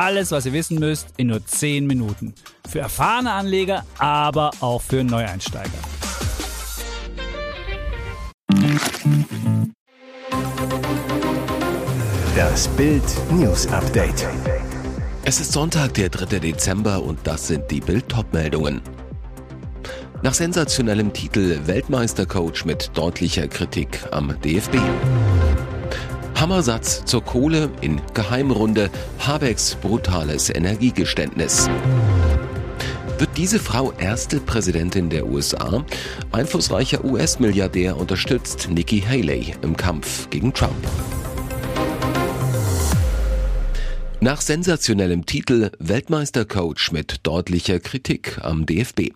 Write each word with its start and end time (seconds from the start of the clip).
Alles, 0.00 0.30
was 0.30 0.46
ihr 0.46 0.54
wissen 0.54 0.78
müsst, 0.78 1.08
in 1.18 1.26
nur 1.26 1.44
10 1.44 1.86
Minuten. 1.86 2.32
Für 2.66 2.78
erfahrene 2.78 3.32
Anleger, 3.32 3.84
aber 3.98 4.50
auch 4.60 4.80
für 4.80 5.04
Neueinsteiger. 5.04 5.68
Das 12.34 12.66
Bild 12.68 13.02
News 13.30 13.66
Update. 13.66 14.26
Es 15.26 15.38
ist 15.38 15.52
Sonntag, 15.52 15.92
der 15.92 16.08
3. 16.08 16.38
Dezember 16.38 17.02
und 17.02 17.18
das 17.24 17.48
sind 17.48 17.70
die 17.70 17.82
Bild 17.82 18.06
meldungen 18.32 18.80
Nach 20.22 20.32
sensationellem 20.32 21.12
Titel 21.12 21.58
Weltmeistercoach 21.66 22.64
mit 22.64 22.90
deutlicher 22.94 23.48
Kritik 23.48 24.00
am 24.12 24.34
DFB. 24.40 24.76
Hammersatz 26.40 27.04
zur 27.04 27.22
Kohle 27.22 27.70
in 27.82 28.00
Geheimrunde, 28.14 28.88
Habecks 29.18 29.74
brutales 29.74 30.48
Energiegeständnis. 30.48 31.68
Wird 33.18 33.28
diese 33.36 33.58
Frau 33.58 33.92
erste 33.92 34.40
Präsidentin 34.40 35.10
der 35.10 35.26
USA? 35.26 35.84
Einflussreicher 36.32 37.04
US-Milliardär 37.04 37.98
unterstützt 37.98 38.70
Nikki 38.70 39.02
Haley 39.02 39.54
im 39.60 39.76
Kampf 39.76 40.30
gegen 40.30 40.54
Trump. 40.54 40.72
Nach 44.20 44.40
sensationellem 44.40 45.26
Titel 45.26 45.70
Weltmeistercoach 45.78 46.90
mit 46.90 47.26
deutlicher 47.26 47.80
Kritik 47.80 48.38
am 48.40 48.64
DFB. 48.64 49.10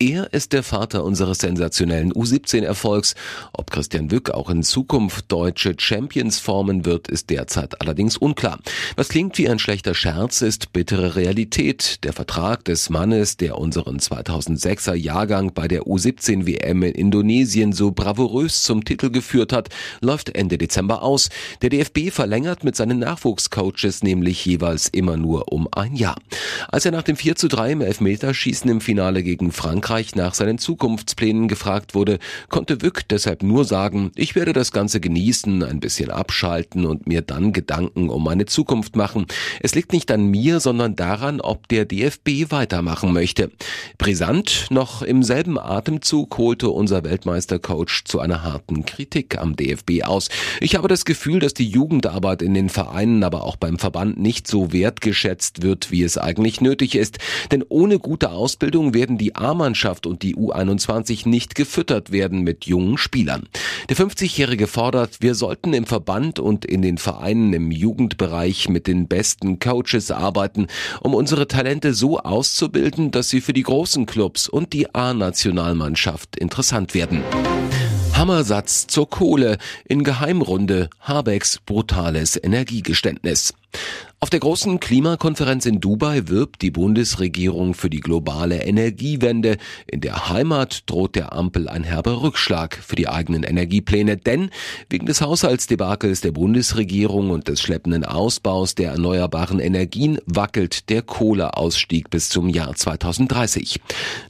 Er 0.00 0.32
ist 0.32 0.52
der 0.52 0.62
Vater 0.62 1.04
unseres 1.04 1.38
sensationellen 1.38 2.12
U17-Erfolgs. 2.12 3.14
Ob 3.52 3.70
Christian 3.70 4.10
Wück 4.10 4.30
auch 4.30 4.50
in 4.50 4.62
Zukunft 4.62 5.32
deutsche 5.32 5.74
Champions 5.78 6.40
formen 6.40 6.84
wird, 6.84 7.08
ist 7.08 7.30
derzeit 7.30 7.80
allerdings 7.80 8.16
unklar. 8.16 8.58
Was 8.96 9.08
klingt 9.08 9.38
wie 9.38 9.48
ein 9.48 9.58
schlechter 9.58 9.94
Scherz, 9.94 10.42
ist 10.42 10.72
bittere 10.72 11.16
Realität. 11.16 12.04
Der 12.04 12.12
Vertrag 12.12 12.64
des 12.64 12.90
Mannes, 12.90 13.36
der 13.36 13.56
unseren 13.56 13.98
2006er 13.98 14.94
Jahrgang 14.94 15.54
bei 15.54 15.68
der 15.68 15.84
U17 15.84 16.46
WM 16.46 16.82
in 16.82 17.14
Indonesien 17.14 17.72
so 17.72 17.92
bravourös 17.92 18.62
zum 18.62 18.84
Titel 18.84 19.10
geführt 19.10 19.52
hat, 19.52 19.68
läuft 20.00 20.34
Ende 20.34 20.58
Dezember 20.58 21.02
aus. 21.02 21.28
Der 21.62 21.70
DFB 21.70 22.10
verlängert 22.10 22.64
mit 22.64 22.74
seinen 22.76 22.98
Nachwuchscoaches 22.98 24.02
nämlich 24.02 24.44
jeweils 24.44 24.88
immer 24.88 25.16
nur 25.16 25.52
um 25.52 25.68
ein 25.72 25.94
Jahr. 25.94 26.16
Als 26.68 26.84
er 26.84 26.92
nach 26.92 27.02
dem 27.02 27.16
4 27.16 27.36
zu 27.36 27.48
3 27.48 27.72
im 27.72 27.80
Elfmeterschießen 27.80 28.68
im 28.70 28.80
Finale 28.80 29.22
gegen 29.22 29.43
Frankreich 29.52 29.94
Frankreich 29.94 30.14
nach 30.14 30.34
seinen 30.34 30.58
Zukunftsplänen 30.58 31.46
gefragt 31.46 31.94
wurde, 31.94 32.18
konnte 32.48 32.80
Wück 32.80 33.08
deshalb 33.08 33.42
nur 33.42 33.64
sagen, 33.64 34.10
ich 34.16 34.34
werde 34.34 34.52
das 34.52 34.72
Ganze 34.72 34.98
genießen, 34.98 35.62
ein 35.62 35.78
bisschen 35.78 36.10
abschalten 36.10 36.86
und 36.86 37.06
mir 37.06 37.22
dann 37.22 37.52
Gedanken 37.52 38.08
um 38.08 38.24
meine 38.24 38.46
Zukunft 38.46 38.96
machen. 38.96 39.26
Es 39.60 39.74
liegt 39.74 39.92
nicht 39.92 40.10
an 40.10 40.26
mir, 40.26 40.60
sondern 40.60 40.96
daran, 40.96 41.40
ob 41.40 41.68
der 41.68 41.84
DFB 41.84 42.50
weitermachen 42.50 43.12
möchte. 43.12 43.50
Brisant, 43.98 44.66
noch 44.70 45.02
im 45.02 45.22
selben 45.22 45.58
Atemzug 45.58 46.38
holte 46.38 46.70
unser 46.70 47.04
Weltmeistercoach 47.04 48.04
zu 48.04 48.20
einer 48.20 48.42
harten 48.42 48.84
Kritik 48.84 49.38
am 49.38 49.56
DFB 49.56 50.04
aus. 50.04 50.28
Ich 50.60 50.76
habe 50.76 50.88
das 50.88 51.04
Gefühl, 51.04 51.40
dass 51.40 51.54
die 51.54 51.68
Jugendarbeit 51.68 52.42
in 52.42 52.54
den 52.54 52.68
Vereinen, 52.68 53.22
aber 53.22 53.44
auch 53.44 53.56
beim 53.56 53.78
Verband 53.78 54.18
nicht 54.18 54.48
so 54.48 54.72
wertgeschätzt 54.72 55.62
wird, 55.62 55.90
wie 55.90 56.02
es 56.02 56.16
eigentlich 56.18 56.60
nötig 56.60 56.94
ist. 56.94 57.18
Denn 57.52 57.64
ohne 57.68 57.98
gute 57.98 58.30
Ausbildung 58.30 58.94
werden 58.94 59.18
die 59.18 59.33
A-Mannschaften 59.36 59.84
Mannschaft 59.84 60.06
und 60.06 60.22
die 60.22 60.36
U21 60.36 61.28
nicht 61.28 61.54
gefüttert 61.54 62.10
werden 62.12 62.42
mit 62.42 62.64
jungen 62.64 62.96
Spielern. 62.96 63.48
Der 63.88 63.96
50-Jährige 63.96 64.66
fordert, 64.66 65.20
wir 65.20 65.34
sollten 65.34 65.74
im 65.74 65.84
Verband 65.84 66.38
und 66.38 66.64
in 66.64 66.80
den 66.80 66.96
Vereinen 66.96 67.52
im 67.52 67.70
Jugendbereich 67.70 68.68
mit 68.68 68.86
den 68.86 69.08
besten 69.08 69.58
Coaches 69.58 70.10
arbeiten, 70.10 70.68
um 71.00 71.14
unsere 71.14 71.48
Talente 71.48 71.92
so 71.92 72.18
auszubilden, 72.18 73.10
dass 73.10 73.28
sie 73.28 73.40
für 73.40 73.52
die 73.52 73.62
großen 73.62 74.06
Clubs 74.06 74.48
und 74.48 74.72
die 74.72 74.94
A-Nationalmannschaft 74.94 76.36
interessant 76.36 76.94
werden. 76.94 77.22
Hammersatz 78.14 78.86
zur 78.86 79.10
Kohle 79.10 79.58
in 79.86 80.04
Geheimrunde 80.04 80.88
Habecks 81.00 81.58
brutales 81.66 82.40
Energiegeständnis. 82.40 83.54
Auf 84.24 84.30
der 84.30 84.40
großen 84.40 84.80
Klimakonferenz 84.80 85.66
in 85.66 85.80
Dubai 85.80 86.28
wirbt 86.28 86.62
die 86.62 86.70
Bundesregierung 86.70 87.74
für 87.74 87.90
die 87.90 88.00
globale 88.00 88.62
Energiewende. 88.62 89.58
In 89.86 90.00
der 90.00 90.30
Heimat 90.30 90.84
droht 90.86 91.14
der 91.14 91.34
Ampel 91.34 91.68
ein 91.68 91.84
herber 91.84 92.22
Rückschlag 92.22 92.74
für 92.74 92.96
die 92.96 93.06
eigenen 93.06 93.42
Energiepläne, 93.42 94.16
denn 94.16 94.48
wegen 94.88 95.04
des 95.04 95.20
Haushaltsdebakels 95.20 96.22
der 96.22 96.32
Bundesregierung 96.32 97.28
und 97.28 97.48
des 97.48 97.60
schleppenden 97.60 98.02
Ausbaus 98.06 98.74
der 98.74 98.92
erneuerbaren 98.92 99.60
Energien 99.60 100.18
wackelt 100.24 100.88
der 100.88 101.02
Kohleausstieg 101.02 102.08
bis 102.08 102.30
zum 102.30 102.48
Jahr 102.48 102.74
2030. 102.74 103.78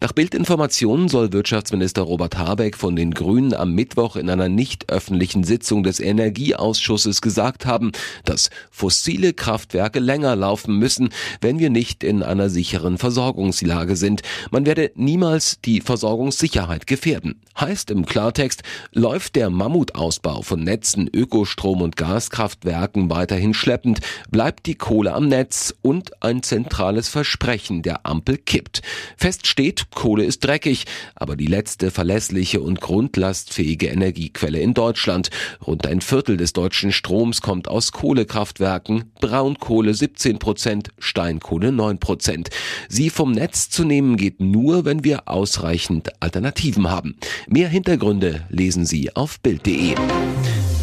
Nach 0.00 0.10
Bildinformationen 0.10 1.08
soll 1.08 1.32
Wirtschaftsminister 1.32 2.02
Robert 2.02 2.36
Habeck 2.36 2.76
von 2.76 2.96
den 2.96 3.14
Grünen 3.14 3.54
am 3.54 3.74
Mittwoch 3.76 4.16
in 4.16 4.28
einer 4.28 4.48
nicht 4.48 4.90
öffentlichen 4.90 5.44
Sitzung 5.44 5.84
des 5.84 6.00
Energieausschusses 6.00 7.22
gesagt 7.22 7.64
haben, 7.64 7.92
dass 8.24 8.50
fossile 8.72 9.34
Kraftwerke 9.34 9.83
länger 9.92 10.36
laufen 10.36 10.78
müssen, 10.78 11.10
wenn 11.40 11.58
wir 11.58 11.70
nicht 11.70 12.04
in 12.04 12.22
einer 12.22 12.48
sicheren 12.48 12.98
Versorgungslage 12.98 13.96
sind. 13.96 14.22
Man 14.50 14.66
werde 14.66 14.90
niemals 14.94 15.60
die 15.64 15.80
Versorgungssicherheit 15.80 16.86
gefährden. 16.86 17.40
Heißt 17.58 17.90
im 17.90 18.04
Klartext, 18.04 18.62
läuft 18.92 19.36
der 19.36 19.48
Mammutausbau 19.48 20.42
von 20.42 20.64
Netzen, 20.64 21.08
Ökostrom 21.12 21.82
und 21.82 21.96
Gaskraftwerken 21.96 23.10
weiterhin 23.10 23.54
schleppend, 23.54 24.00
bleibt 24.30 24.66
die 24.66 24.74
Kohle 24.74 25.14
am 25.14 25.28
Netz 25.28 25.72
und 25.82 26.22
ein 26.22 26.42
zentrales 26.42 27.08
Versprechen 27.08 27.82
der 27.82 28.06
Ampel 28.06 28.38
kippt. 28.38 28.82
Fest 29.16 29.46
steht, 29.46 29.90
Kohle 29.94 30.24
ist 30.24 30.44
dreckig, 30.44 30.86
aber 31.14 31.36
die 31.36 31.46
letzte 31.46 31.90
verlässliche 31.90 32.60
und 32.60 32.80
grundlastfähige 32.80 33.86
Energiequelle 33.86 34.58
in 34.58 34.74
Deutschland. 34.74 35.30
Rund 35.64 35.86
ein 35.86 36.00
Viertel 36.00 36.36
des 36.36 36.52
deutschen 36.54 36.90
Stroms 36.90 37.40
kommt 37.40 37.68
aus 37.68 37.92
Kohlekraftwerken, 37.92 39.12
Braunkohle 39.20 39.73
17 39.82 40.38
Prozent, 40.38 40.90
Steinkohle 40.98 41.72
9 41.72 41.98
Prozent. 41.98 42.50
Sie 42.88 43.10
vom 43.10 43.32
Netz 43.32 43.68
zu 43.70 43.84
nehmen 43.84 44.16
geht 44.16 44.40
nur, 44.40 44.84
wenn 44.84 45.02
wir 45.02 45.28
ausreichend 45.28 46.10
Alternativen 46.20 46.88
haben. 46.88 47.16
Mehr 47.48 47.68
Hintergründe 47.68 48.46
lesen 48.50 48.86
Sie 48.86 49.16
auf 49.16 49.40
Bild.de. 49.40 49.96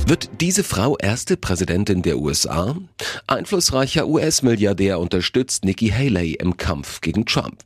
Wird 0.08 0.30
diese 0.42 0.66
Frau 0.66 0.98
erste 0.98 1.38
Präsidentin 1.38 2.02
der 2.02 2.18
USA? 2.18 2.76
Einflussreicher 3.28 4.08
US-Milliardär 4.08 5.00
unterstützt 5.00 5.64
Nikki 5.64 5.88
Haley 5.88 6.34
im 6.34 6.58
Kampf 6.58 7.00
gegen 7.00 7.26
Trump. 7.26 7.64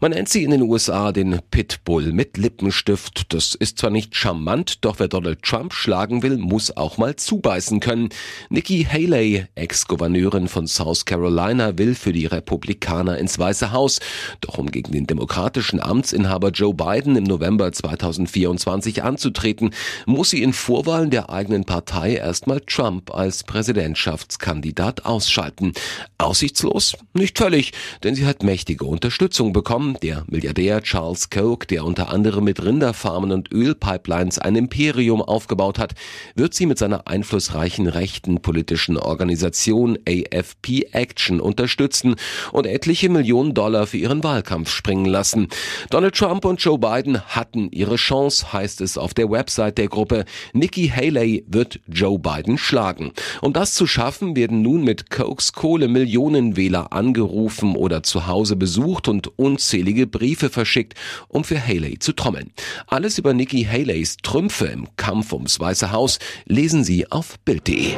Man 0.00 0.10
nennt 0.10 0.28
sie 0.28 0.42
in 0.42 0.50
den 0.50 0.62
USA 0.62 1.12
den 1.12 1.40
Pitbull 1.50 2.12
mit 2.12 2.36
Lippenstift. 2.36 3.32
Das 3.32 3.54
ist 3.54 3.78
zwar 3.78 3.90
nicht 3.90 4.16
charmant, 4.16 4.84
doch 4.84 4.98
wer 4.98 5.08
Donald 5.08 5.42
Trump 5.42 5.72
schlagen 5.72 6.22
will, 6.22 6.38
muss 6.38 6.76
auch 6.76 6.98
mal 6.98 7.14
zubeißen 7.14 7.80
können. 7.80 8.08
Nikki 8.50 8.84
Haley, 8.84 9.46
Ex-Gouverneurin 9.54 10.48
von 10.48 10.66
South 10.66 11.04
Carolina, 11.04 11.78
will 11.78 11.94
für 11.94 12.12
die 12.12 12.26
Republikaner 12.26 13.18
ins 13.18 13.38
Weiße 13.38 13.72
Haus. 13.72 14.00
Doch 14.40 14.58
um 14.58 14.70
gegen 14.70 14.92
den 14.92 15.06
demokratischen 15.06 15.80
Amtsinhaber 15.80 16.50
Joe 16.50 16.74
Biden 16.74 17.16
im 17.16 17.24
November 17.24 17.70
2024 17.70 19.02
anzutreten, 19.04 19.70
muss 20.06 20.30
sie 20.30 20.42
in 20.42 20.52
Vorwahlen 20.52 21.10
der 21.10 21.30
eigenen 21.30 21.64
Partei 21.64 22.14
erstmal 22.14 22.60
Trump 22.60 23.14
als 23.14 23.44
Präsidentschaftskandidat 23.44 25.04
ausschalten. 25.04 25.72
Aussichtslos? 26.18 26.96
Nicht 27.14 27.38
völlig, 27.38 27.72
denn 28.02 28.14
sie 28.14 28.26
hat 28.26 28.42
mächtige 28.42 28.84
Unterstützung 28.84 29.51
bekommen. 29.52 29.96
Der 30.02 30.24
Milliardär 30.28 30.82
Charles 30.82 31.30
Koch, 31.30 31.64
der 31.64 31.84
unter 31.84 32.10
anderem 32.10 32.44
mit 32.44 32.64
Rinderfarmen 32.64 33.32
und 33.32 33.52
Ölpipelines 33.52 34.38
ein 34.38 34.56
Imperium 34.56 35.22
aufgebaut 35.22 35.78
hat, 35.78 35.94
wird 36.34 36.54
sie 36.54 36.66
mit 36.66 36.78
seiner 36.78 37.08
einflussreichen 37.08 37.86
rechten 37.86 38.42
politischen 38.42 38.96
Organisation 38.96 39.98
AFP 40.08 40.88
Action 40.92 41.40
unterstützen 41.40 42.16
und 42.52 42.66
etliche 42.66 43.08
Millionen 43.08 43.54
Dollar 43.54 43.86
für 43.86 43.98
ihren 43.98 44.24
Wahlkampf 44.24 44.70
springen 44.70 45.06
lassen. 45.06 45.48
Donald 45.90 46.14
Trump 46.14 46.44
und 46.44 46.60
Joe 46.60 46.78
Biden 46.78 47.20
hatten 47.20 47.70
ihre 47.70 47.96
Chance, 47.96 48.52
heißt 48.52 48.80
es 48.80 48.98
auf 48.98 49.14
der 49.14 49.30
Website 49.30 49.78
der 49.78 49.88
Gruppe. 49.88 50.24
Nikki 50.52 50.88
Haley 50.88 51.44
wird 51.46 51.80
Joe 51.86 52.18
Biden 52.18 52.58
schlagen. 52.58 53.12
Um 53.40 53.52
das 53.52 53.74
zu 53.74 53.86
schaffen, 53.86 54.36
werden 54.36 54.62
nun 54.62 54.84
mit 54.84 55.10
Kochs 55.10 55.52
Kohle 55.52 55.88
Millionen 55.88 56.56
Wähler 56.56 56.92
angerufen 56.92 57.76
oder 57.76 58.02
zu 58.02 58.26
Hause 58.26 58.56
besucht 58.56 59.08
und 59.08 59.38
unzählige 59.42 60.06
Briefe 60.06 60.48
verschickt, 60.48 60.94
um 61.28 61.44
für 61.44 61.60
Haley 61.60 61.98
zu 61.98 62.12
trommeln. 62.12 62.52
Alles 62.86 63.18
über 63.18 63.34
Nikki 63.34 63.64
Haleys 63.64 64.16
Trümpfe 64.22 64.66
im 64.66 64.88
Kampf 64.96 65.32
ums 65.32 65.60
Weiße 65.60 65.90
Haus 65.90 66.18
lesen 66.46 66.84
Sie 66.84 67.10
auf 67.10 67.38
Bild.de. 67.40 67.96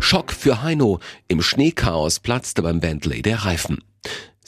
Schock 0.00 0.32
für 0.32 0.62
Heino. 0.62 1.00
Im 1.28 1.42
Schneechaos 1.42 2.20
platzte 2.20 2.62
beim 2.62 2.80
Bentley 2.80 3.22
der 3.22 3.44
Reifen. 3.44 3.78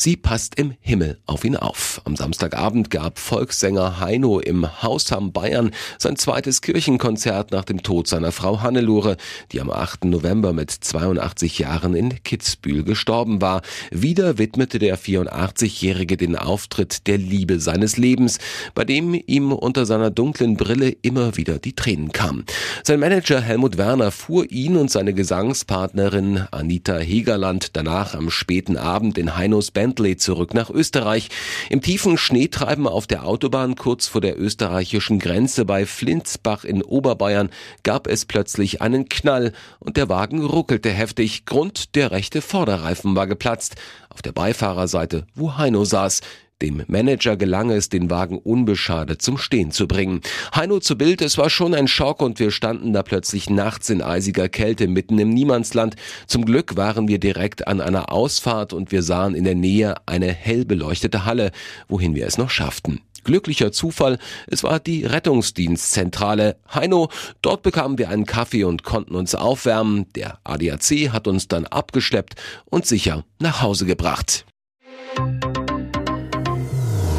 Sie 0.03 0.17
passt 0.17 0.55
im 0.55 0.73
Himmel 0.81 1.19
auf 1.27 1.45
ihn 1.45 1.57
auf. 1.57 2.01
Am 2.07 2.17
Samstagabend 2.17 2.89
gab 2.89 3.19
Volkssänger 3.19 4.01
Heino 4.01 4.41
im 4.41 4.83
Haus 4.83 5.13
am 5.13 5.31
Bayern 5.31 5.73
sein 5.99 6.17
zweites 6.17 6.63
Kirchenkonzert 6.63 7.51
nach 7.51 7.67
dem 7.67 7.83
Tod 7.83 8.09
seiner 8.09 8.33
Frau 8.33 8.63
Hannelore, 8.63 9.19
die 9.53 9.61
am 9.61 9.69
8. 9.69 10.07
November 10.07 10.55
mit 10.55 10.71
82 10.71 11.59
Jahren 11.59 11.95
in 11.95 12.23
Kitzbühel 12.23 12.83
gestorben 12.83 13.43
war. 13.43 13.61
Wieder 13.91 14.39
widmete 14.39 14.79
der 14.79 14.99
84-Jährige 14.99 16.17
den 16.17 16.35
Auftritt 16.35 17.07
der 17.07 17.19
Liebe 17.19 17.61
seines 17.61 17.99
Lebens, 17.99 18.39
bei 18.75 18.87
dem 18.87 19.13
ihm 19.13 19.53
unter 19.53 19.85
seiner 19.85 20.11
dunklen 20.11 20.57
Brille 20.57 20.97
immer 21.03 21.37
wieder 21.37 21.59
die 21.59 21.75
Tränen 21.75 22.11
kamen. 22.11 22.47
Sein 22.85 23.01
Manager 23.01 23.43
Helmut 23.43 23.77
Werner 23.77 24.13
fuhr 24.13 24.51
ihn 24.51 24.79
und 24.79 24.91
seine 24.91 25.13
Gesangspartnerin 25.13 26.47
Anita 26.53 26.97
Hegerland 26.97 27.77
danach 27.77 28.15
am 28.15 28.31
späten 28.31 28.79
Abend 28.79 29.19
in 29.19 29.37
Heinos 29.37 29.71
Band 29.71 29.90
Bentley 29.91 30.17
zurück 30.17 30.55
nach 30.55 30.71
Österreich. 30.71 31.31
Im 31.69 31.81
tiefen 31.81 32.17
Schneetreiben 32.17 32.87
auf 32.87 33.09
der 33.09 33.25
Autobahn 33.27 33.75
kurz 33.75 34.07
vor 34.07 34.21
der 34.21 34.39
österreichischen 34.39 35.19
Grenze 35.19 35.65
bei 35.65 35.85
Flinsbach 35.85 36.63
in 36.63 36.81
Oberbayern 36.81 37.51
gab 37.83 38.07
es 38.07 38.25
plötzlich 38.25 38.81
einen 38.81 39.09
Knall 39.09 39.53
und 39.81 39.97
der 39.97 40.09
Wagen 40.09 40.45
ruckelte 40.45 40.91
heftig. 40.91 41.45
Grund, 41.45 41.97
der 41.97 42.13
rechte 42.13 42.41
Vorderreifen 42.41 43.17
war 43.17 43.27
geplatzt. 43.27 43.75
Auf 44.11 44.23
der 44.23 44.31
Beifahrerseite, 44.31 45.27
wo 45.35 45.57
Heino 45.57 45.85
saß. 45.85 46.21
Dem 46.63 46.85
Manager 46.89 47.37
gelang 47.37 47.71
es, 47.71 47.89
den 47.89 48.11
Wagen 48.11 48.39
unbeschadet 48.39 49.23
zum 49.23 49.39
Stehen 49.39 49.71
zu 49.71 49.89
bringen. 49.89 50.21
Heino 50.55 50.79
zu 50.79 50.99
Bild, 50.99 51.23
es 51.23 51.39
war 51.39 51.49
schon 51.49 51.75
ein 51.75 51.89
Schock 51.89 52.21
und 52.21 52.39
wir 52.39 52.51
standen 52.51 52.93
da 52.93 53.03
plötzlich 53.03 53.49
nachts 53.49 53.89
in 53.89 54.03
eisiger 54.03 54.49
Kälte 54.51 54.87
mitten 54.87 55.19
im 55.19 55.31
Niemandsland. 55.31 55.97
Zum 56.27 56.45
Glück 56.45 56.77
waren 56.77 57.09
wir 57.09 57.19
direkt 57.19 57.67
an 57.67 57.81
einer 57.81 58.13
Ausfahrt 58.13 58.75
und 58.75 58.93
wir 58.93 59.03
sahen 59.03 59.35
in 59.35 59.45
der 59.45 59.55
Nähe 59.55 59.95
eine 60.05 60.33
hell 60.33 60.67
beleuchtete 60.67 61.25
Halle, 61.25 61.51
wohin 61.89 62.15
wir 62.15 62.27
es 62.27 62.37
noch 62.37 62.51
schafften. 62.51 63.01
Glücklicher 63.25 63.73
Zufall, 63.73 64.19
es 64.47 64.63
war 64.63 64.81
die 64.81 65.05
Rettungsdienstzentrale. 65.05 66.57
Heino, 66.75 67.09
dort 67.43 67.63
bekamen 67.63 67.99
wir 67.99 68.09
einen 68.09 68.27
Kaffee 68.27 68.65
und 68.65 68.83
konnten 68.83 69.15
uns 69.15 69.35
aufwärmen. 69.35 70.07
Der 70.15 70.39
ADAC 70.45 71.11
hat 71.13 71.27
uns 71.27 71.49
dann 71.49 71.67
abgeschleppt 71.67 72.35
und 72.67 72.87
sicher 72.87 73.25
nach 73.39 73.63
Hause 73.63 73.87
gebracht. 73.87 74.45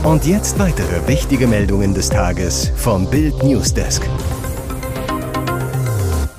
Und 0.04 0.26
jetzt 0.26 0.58
weitere 0.58 1.08
wichtige 1.08 1.46
Meldungen 1.46 1.94
des 1.94 2.10
Tages 2.10 2.72
vom 2.76 3.08
Bild 3.08 3.44
Newsdesk. 3.44 4.02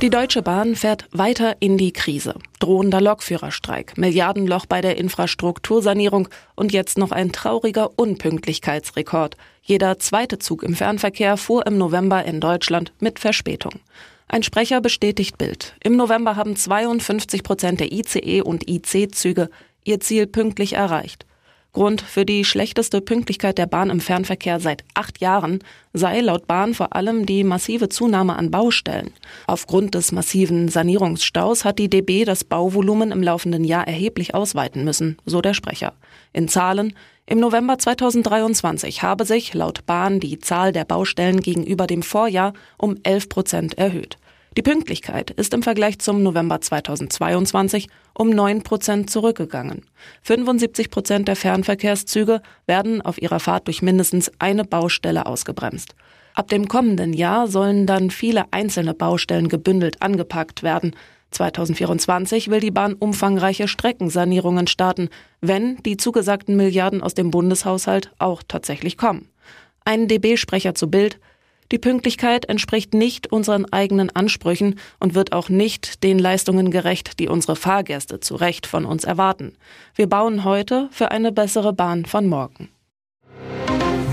Die 0.00 0.11
Deutsche 0.11 0.43
Bahn 0.43 0.75
fährt 0.75 1.06
weiter 1.12 1.55
in 1.61 1.79
die 1.79 1.93
Krise. 1.93 2.35
Drohender 2.59 3.00
Lokführerstreik, 3.00 3.97
Milliardenloch 3.97 4.67
bei 4.67 4.81
der 4.81 4.97
Infrastruktursanierung 4.97 6.29
und 6.56 6.73
jetzt 6.73 6.99
noch 6.99 7.12
ein 7.12 7.31
trauriger 7.31 7.97
Unpünktlichkeitsrekord. 7.97 9.37
Jeder 9.62 10.00
zweite 10.00 10.41
Zug 10.41 10.64
im 10.64 10.75
Fernverkehr 10.75 11.37
fuhr 11.37 11.64
im 11.64 11.79
November 11.79 12.25
in 12.25 12.41
Deutschland 12.41 12.93
mit 12.99 13.20
Verspätung. 13.20 13.75
Ein 14.26 14.43
Sprecher 14.43 14.81
bestätigt 14.81 15.38
Bild. 15.38 15.76
Im 15.85 15.94
November 15.94 16.35
haben 16.35 16.56
52 16.56 17.44
Prozent 17.44 17.79
der 17.79 17.93
ICE 17.93 18.43
und 18.43 18.69
IC-Züge 18.69 19.50
ihr 19.85 20.00
Ziel 20.00 20.26
pünktlich 20.26 20.73
erreicht. 20.73 21.26
Grund 21.72 22.02
für 22.02 22.26
die 22.26 22.44
schlechteste 22.44 23.00
Pünktlichkeit 23.00 23.56
der 23.56 23.66
Bahn 23.66 23.88
im 23.88 24.00
Fernverkehr 24.00 24.60
seit 24.60 24.84
acht 24.92 25.22
Jahren 25.22 25.60
sei 25.94 26.20
laut 26.20 26.46
Bahn 26.46 26.74
vor 26.74 26.94
allem 26.94 27.24
die 27.24 27.44
massive 27.44 27.88
Zunahme 27.88 28.36
an 28.36 28.50
Baustellen. 28.50 29.10
Aufgrund 29.46 29.94
des 29.94 30.12
massiven 30.12 30.69
Sanierungsstaus 30.69 31.64
hat 31.64 31.78
die 31.78 31.88
DB 31.88 32.26
das 32.26 32.44
Bauvolumen 32.44 33.10
im 33.10 33.22
laufenden 33.22 33.64
Jahr 33.64 33.86
erheblich 33.86 34.34
ausweiten 34.34 34.84
müssen, 34.84 35.16
so 35.24 35.40
der 35.40 35.54
Sprecher. 35.54 35.94
In 36.34 36.46
Zahlen 36.46 36.92
im 37.24 37.40
November 37.40 37.78
2023 37.78 39.02
habe 39.02 39.25
sich 39.25 39.54
laut 39.54 39.86
Bahn 39.86 40.20
die 40.20 40.40
Zahl 40.40 40.72
der 40.72 40.84
Baustellen 40.84 41.40
gegenüber 41.40 41.86
dem 41.86 42.02
Vorjahr 42.02 42.52
um 42.76 42.98
11 43.02 43.28
Prozent 43.30 43.78
erhöht. 43.78 44.18
Die 44.56 44.62
Pünktlichkeit 44.62 45.31
ist 45.31 45.54
im 45.54 45.62
Vergleich 45.62 45.99
zum 45.99 46.22
November 46.22 46.60
2022 46.60 47.88
um 48.12 48.28
9 48.28 48.62
Prozent 48.62 49.08
zurückgegangen. 49.08 49.87
75 50.25 50.90
Prozent 50.90 51.26
der 51.26 51.37
Fernverkehrszüge 51.37 52.43
werden 52.66 53.00
auf 53.00 53.20
ihrer 53.20 53.40
Fahrt 53.40 53.66
durch 53.66 53.81
mindestens 53.81 54.31
eine 54.38 54.64
Baustelle 54.64 55.25
ausgebremst. 55.25 55.94
Ab 56.34 56.49
dem 56.49 56.69
kommenden 56.69 57.14
Jahr 57.14 57.49
sollen 57.49 57.87
dann 57.87 58.10
viele 58.10 58.44
einzelne 58.50 58.93
Baustellen 58.93 59.49
gebündelt 59.49 60.02
angepackt 60.02 60.62
werden. 60.62 60.94
2024 61.31 62.50
will 62.50 62.60
die 62.60 62.70
Bahn 62.70 62.93
umfangreiche 62.93 63.69
Streckensanierungen 63.69 64.66
starten, 64.66 65.08
wenn 65.40 65.78
die 65.78 65.96
zugesagten 65.96 66.56
Milliarden 66.56 67.02
aus 67.02 67.14
dem 67.14 67.31
Bundeshaushalt 67.31 68.12
auch 68.19 68.43
tatsächlich 68.46 68.99
kommen. 68.99 69.31
Ein 69.87 70.08
DB-Sprecher 70.08 70.75
zu 70.75 70.90
Bild 70.90 71.19
die 71.72 71.78
Pünktlichkeit 71.78 72.48
entspricht 72.48 72.94
nicht 72.94 73.32
unseren 73.32 73.64
eigenen 73.72 74.14
Ansprüchen 74.14 74.78
und 75.00 75.14
wird 75.14 75.32
auch 75.32 75.48
nicht 75.48 76.04
den 76.04 76.19
Leistungen 76.19 76.70
gerecht, 76.70 77.19
die 77.19 77.28
unsere 77.28 77.56
Fahrgäste 77.56 78.20
zu 78.20 78.36
Recht 78.36 78.66
von 78.66 78.84
uns 78.84 79.04
erwarten. 79.04 79.54
Wir 79.94 80.08
bauen 80.08 80.44
heute 80.44 80.88
für 80.92 81.10
eine 81.10 81.32
bessere 81.32 81.72
Bahn 81.72 82.04
von 82.04 82.26
morgen. 82.26 82.69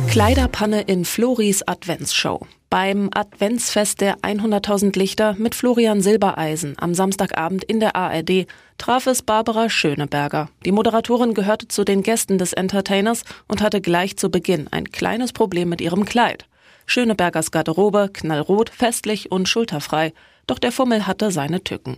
Kleiderpanne 0.10 0.82
in 0.82 1.06
Floris 1.06 1.62
Adventsshow. 1.62 2.48
Beim 2.72 3.10
Adventsfest 3.14 4.02
der 4.02 4.18
100.000 4.18 4.98
Lichter 4.98 5.36
mit 5.38 5.54
Florian 5.54 6.02
Silbereisen 6.02 6.76
am 6.80 6.96
Samstagabend 6.96 7.64
in 7.64 7.80
der 7.80 7.96
ARD 7.96 8.48
traf 8.80 9.06
es 9.06 9.22
Barbara 9.22 9.70
Schöneberger. 9.70 10.50
Die 10.66 10.72
Moderatorin 10.72 11.36
gehörte 11.36 11.68
zu 11.68 11.84
den 11.84 12.02
Gästen 12.02 12.40
des 12.40 12.54
Entertainers 12.54 13.24
und 13.48 13.62
hatte 13.62 13.82
gleich 13.82 14.18
zu 14.18 14.32
Beginn 14.32 14.68
ein 14.72 14.92
kleines 14.92 15.32
Problem 15.32 15.70
mit 15.70 15.80
ihrem 15.80 16.06
Kleid. 16.06 16.49
Schönebergers 16.90 17.52
Garderobe 17.52 18.10
knallrot, 18.12 18.72
festlich 18.72 19.32
und 19.32 19.48
schulterfrei, 19.48 20.12
doch 20.48 20.58
der 20.58 20.72
Fummel 20.72 21.06
hatte 21.06 21.30
seine 21.30 21.64
Tücken. 21.64 21.98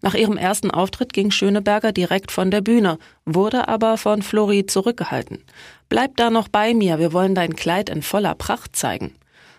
Nach 0.00 0.14
ihrem 0.14 0.36
ersten 0.36 0.72
Auftritt 0.72 1.12
ging 1.12 1.30
Schöneberger 1.30 1.92
direkt 1.92 2.32
von 2.32 2.50
der 2.50 2.60
Bühne, 2.60 2.98
wurde 3.24 3.68
aber 3.68 3.96
von 3.98 4.20
Flori 4.20 4.66
zurückgehalten. 4.66 5.44
Bleib 5.88 6.16
da 6.16 6.28
noch 6.28 6.48
bei 6.48 6.74
mir, 6.74 6.98
wir 6.98 7.12
wollen 7.12 7.36
dein 7.36 7.54
Kleid 7.54 7.88
in 7.88 8.02
voller 8.02 8.34
Pracht 8.34 8.74
zeigen. 8.74 9.14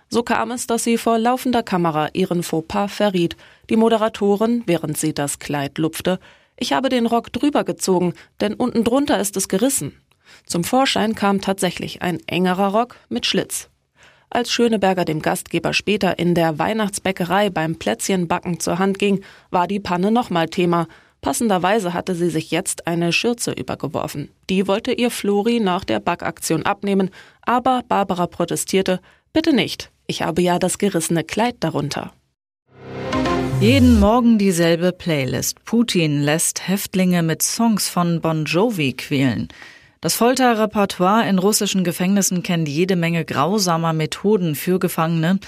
So 0.09 0.21
kam 0.21 0.51
es, 0.51 0.67
dass 0.67 0.83
sie 0.83 0.97
vor 0.97 1.17
laufender 1.17 1.63
Kamera 1.63 2.09
ihren 2.11 2.43
Fauxpas 2.43 2.89
verriet. 2.89 3.37
Die 3.69 3.77
Moderatorin, 3.77 4.63
während 4.65 4.97
sie 4.97 5.13
das 5.13 5.39
Kleid 5.39 5.77
lupfte, 5.77 6.19
ich 6.57 6.73
habe 6.73 6.89
den 6.89 7.05
Rock 7.05 7.31
drüber 7.31 7.63
gezogen, 7.63 8.13
denn 8.41 8.53
unten 8.53 8.83
drunter 8.83 9.17
ist 9.17 9.37
es 9.37 9.47
gerissen. 9.47 9.93
Zum 10.45 10.65
Vorschein 10.65 11.15
kam 11.15 11.39
tatsächlich 11.39 12.01
ein 12.01 12.19
engerer 12.27 12.73
Rock 12.73 12.97
mit 13.07 13.25
Schlitz. 13.25 13.69
Als 14.33 14.49
Schöneberger 14.49 15.05
dem 15.05 15.21
Gastgeber 15.21 15.73
später 15.73 16.17
in 16.17 16.33
der 16.33 16.57
Weihnachtsbäckerei 16.57 17.51
beim 17.51 17.75
Plätzchenbacken 17.75 18.59
zur 18.59 18.79
Hand 18.79 18.97
ging, 18.97 19.23
war 19.51 19.67
die 19.67 19.79
Panne 19.79 20.09
nochmal 20.09 20.49
Thema. 20.49 20.87
Passenderweise 21.21 21.93
hatte 21.93 22.15
sie 22.15 22.31
sich 22.31 22.49
jetzt 22.49 22.87
eine 22.87 23.13
Schürze 23.13 23.51
übergeworfen. 23.51 24.31
Die 24.49 24.67
wollte 24.67 24.91
ihr 24.91 25.11
Flori 25.11 25.59
nach 25.59 25.83
der 25.83 25.99
Backaktion 25.99 26.63
abnehmen, 26.63 27.11
aber 27.43 27.83
Barbara 27.87 28.25
protestierte, 28.25 28.99
bitte 29.33 29.53
nicht, 29.53 29.91
ich 30.07 30.23
habe 30.23 30.41
ja 30.41 30.57
das 30.57 30.79
gerissene 30.79 31.23
Kleid 31.23 31.57
darunter. 31.59 32.11
Jeden 33.61 33.99
Morgen 33.99 34.39
dieselbe 34.39 34.93
Playlist. 34.93 35.63
Putin 35.63 36.23
lässt 36.23 36.67
Häftlinge 36.67 37.21
mit 37.21 37.43
Songs 37.43 37.87
von 37.87 38.19
Bon 38.19 38.45
Jovi 38.45 38.93
quälen. 38.93 39.49
Das 40.03 40.15
Folterrepertoire 40.15 41.29
in 41.29 41.39
russischen 41.39 41.85
Gefängnissen 41.85 42.43
kennt 42.43 42.67
jede 42.67 42.97
Menge 42.97 43.23
grausamer 43.23 43.93
Methoden 43.93 44.53
für 44.53 44.77
Gefangene. 44.77 45.39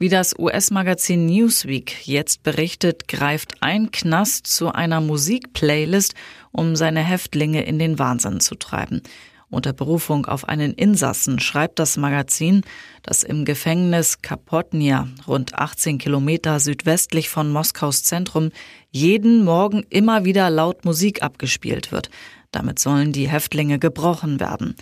Wie 0.00 0.08
das 0.08 0.36
US-Magazin 0.36 1.26
Newsweek 1.26 2.08
jetzt 2.08 2.42
berichtet, 2.42 3.06
greift 3.06 3.62
ein 3.62 3.92
Knast 3.92 4.48
zu 4.48 4.72
einer 4.72 5.00
Musikplaylist, 5.00 6.14
um 6.50 6.74
seine 6.74 7.04
Häftlinge 7.04 7.62
in 7.62 7.78
den 7.78 8.00
Wahnsinn 8.00 8.40
zu 8.40 8.56
treiben. 8.56 9.00
Unter 9.48 9.72
Berufung 9.72 10.26
auf 10.26 10.48
einen 10.48 10.74
Insassen 10.74 11.38
schreibt 11.38 11.78
das 11.78 11.96
Magazin, 11.96 12.62
dass 13.04 13.22
im 13.22 13.44
Gefängnis 13.44 14.22
Kapotnia, 14.22 15.06
rund 15.28 15.54
18 15.54 15.98
Kilometer 15.98 16.58
südwestlich 16.58 17.28
von 17.28 17.50
Moskaus 17.52 18.02
Zentrum, 18.02 18.50
jeden 18.90 19.44
Morgen 19.44 19.84
immer 19.88 20.24
wieder 20.24 20.50
laut 20.50 20.84
Musik 20.84 21.22
abgespielt 21.22 21.92
wird. 21.92 22.10
Damit 22.52 22.78
sollen 22.78 23.12
die 23.12 23.28
Häftlinge 23.28 23.78
gebrochen 23.78 24.40
werden. 24.40 24.74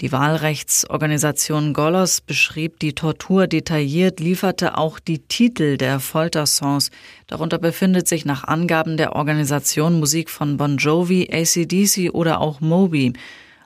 Die 0.00 0.10
Wahlrechtsorganisation 0.10 1.72
Golos 1.72 2.20
beschrieb 2.20 2.80
die 2.80 2.94
Tortur 2.94 3.46
detailliert, 3.46 4.18
lieferte 4.18 4.76
auch 4.76 4.98
die 4.98 5.20
Titel 5.20 5.76
der 5.76 6.00
Foltersongs. 6.00 6.90
Darunter 7.28 7.58
befindet 7.58 8.08
sich 8.08 8.24
nach 8.24 8.42
Angaben 8.42 8.96
der 8.96 9.14
Organisation 9.14 10.00
Musik 10.00 10.30
von 10.30 10.56
Bon 10.56 10.78
Jovi, 10.78 11.30
ACDC 11.32 12.12
oder 12.12 12.40
auch 12.40 12.60
Moby. 12.60 13.12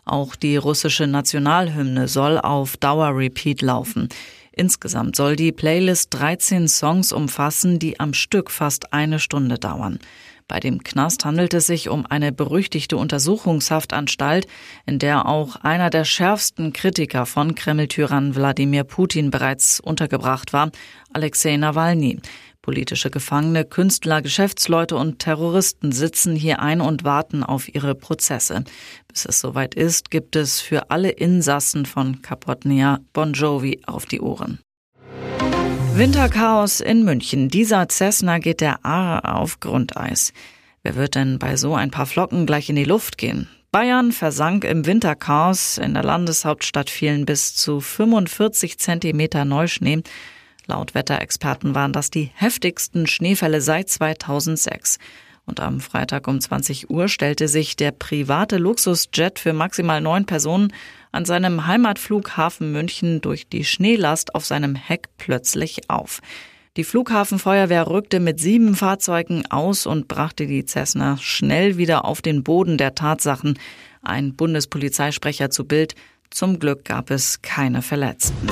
Auch 0.04 0.36
die 0.36 0.58
russische 0.58 1.06
Nationalhymne 1.06 2.08
soll 2.08 2.38
auf 2.38 2.76
Dauer-Repeat 2.76 3.62
laufen. 3.62 4.08
Insgesamt 4.52 5.16
soll 5.16 5.34
die 5.34 5.52
Playlist 5.52 6.12
13 6.14 6.68
Songs 6.68 7.12
umfassen, 7.12 7.78
die 7.78 8.00
am 8.00 8.12
Stück 8.12 8.50
fast 8.50 8.92
eine 8.92 9.18
Stunde 9.18 9.58
dauern. 9.58 9.98
Bei 10.48 10.60
dem 10.60 10.82
Knast 10.82 11.26
handelt 11.26 11.52
es 11.52 11.66
sich 11.66 11.90
um 11.90 12.06
eine 12.06 12.32
berüchtigte 12.32 12.96
Untersuchungshaftanstalt, 12.96 14.46
in 14.86 14.98
der 14.98 15.26
auch 15.26 15.56
einer 15.56 15.90
der 15.90 16.04
schärfsten 16.04 16.72
Kritiker 16.72 17.26
von 17.26 17.54
Kreml-Tyrann 17.54 18.34
Wladimir 18.34 18.84
Putin 18.84 19.30
bereits 19.30 19.78
untergebracht 19.78 20.54
war, 20.54 20.70
Alexei 21.12 21.58
Nawalny. 21.58 22.20
Politische 22.62 23.10
Gefangene, 23.10 23.64
Künstler, 23.64 24.20
Geschäftsleute 24.20 24.96
und 24.96 25.20
Terroristen 25.20 25.92
sitzen 25.92 26.34
hier 26.34 26.60
ein 26.60 26.80
und 26.80 27.04
warten 27.04 27.42
auf 27.42 27.74
ihre 27.74 27.94
Prozesse. 27.94 28.64
Bis 29.06 29.26
es 29.26 29.40
soweit 29.40 29.74
ist, 29.74 30.10
gibt 30.10 30.34
es 30.34 30.60
für 30.60 30.90
alle 30.90 31.10
Insassen 31.10 31.86
von 31.86 32.20
Kapotnia 32.20 33.00
Bon 33.12 33.32
Jovi 33.32 33.80
auf 33.86 34.06
die 34.06 34.20
Ohren. 34.20 34.58
Winterchaos 35.98 36.80
in 36.80 37.02
München. 37.02 37.48
Dieser 37.48 37.88
Cessna 37.88 38.38
geht 38.38 38.60
der 38.60 38.86
Aare 38.86 39.34
auf 39.34 39.58
Grundeis. 39.58 40.32
Wer 40.84 40.94
wird 40.94 41.16
denn 41.16 41.40
bei 41.40 41.56
so 41.56 41.74
ein 41.74 41.90
paar 41.90 42.06
Flocken 42.06 42.46
gleich 42.46 42.70
in 42.70 42.76
die 42.76 42.84
Luft 42.84 43.18
gehen? 43.18 43.48
Bayern 43.72 44.12
versank 44.12 44.62
im 44.62 44.86
Winterchaos. 44.86 45.76
In 45.76 45.94
der 45.94 46.04
Landeshauptstadt 46.04 46.88
fielen 46.88 47.26
bis 47.26 47.56
zu 47.56 47.80
45 47.80 48.78
Zentimeter 48.78 49.44
Neuschnee. 49.44 50.04
Laut 50.66 50.94
Wetterexperten 50.94 51.74
waren 51.74 51.92
das 51.92 52.10
die 52.10 52.30
heftigsten 52.32 53.08
Schneefälle 53.08 53.60
seit 53.60 53.88
2006. 53.88 54.98
Und 55.46 55.58
am 55.58 55.80
Freitag 55.80 56.28
um 56.28 56.40
20 56.40 56.90
Uhr 56.90 57.08
stellte 57.08 57.48
sich 57.48 57.74
der 57.74 57.90
private 57.90 58.58
Luxusjet 58.58 59.40
für 59.40 59.52
maximal 59.52 60.00
neun 60.00 60.26
Personen 60.26 60.72
an 61.12 61.24
seinem 61.24 61.66
Heimatflughafen 61.66 62.72
München 62.72 63.20
durch 63.20 63.48
die 63.48 63.64
Schneelast 63.64 64.34
auf 64.34 64.44
seinem 64.44 64.74
Heck 64.74 65.08
plötzlich 65.18 65.88
auf. 65.88 66.20
Die 66.76 66.84
Flughafenfeuerwehr 66.84 67.88
rückte 67.88 68.20
mit 68.20 68.38
sieben 68.38 68.76
Fahrzeugen 68.76 69.44
aus 69.50 69.86
und 69.86 70.06
brachte 70.06 70.46
die 70.46 70.64
Cessna 70.64 71.16
schnell 71.16 71.76
wieder 71.76 72.04
auf 72.04 72.22
den 72.22 72.44
Boden 72.44 72.78
der 72.78 72.94
Tatsachen. 72.94 73.58
Ein 74.02 74.34
Bundespolizeisprecher 74.36 75.50
zu 75.50 75.64
Bild. 75.64 75.94
Zum 76.30 76.58
Glück 76.58 76.84
gab 76.84 77.10
es 77.10 77.42
keine 77.42 77.82
Verletzten. 77.82 78.48